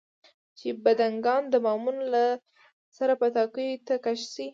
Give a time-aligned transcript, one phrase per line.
[0.57, 2.23] چې بډنکان د بامونو له
[2.97, 4.47] سره پټاکیو ته کش شي.